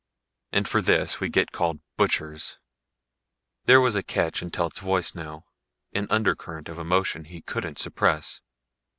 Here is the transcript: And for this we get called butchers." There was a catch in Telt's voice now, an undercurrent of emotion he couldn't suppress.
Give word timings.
And 0.51 0.67
for 0.67 0.81
this 0.81 1.19
we 1.19 1.29
get 1.29 1.51
called 1.51 1.79
butchers." 1.95 2.57
There 3.65 3.79
was 3.79 3.95
a 3.95 4.01
catch 4.01 4.41
in 4.41 4.49
Telt's 4.49 4.79
voice 4.79 5.13
now, 5.13 5.45
an 5.93 6.07
undercurrent 6.09 6.69
of 6.69 6.79
emotion 6.79 7.25
he 7.25 7.41
couldn't 7.43 7.77
suppress. 7.77 8.41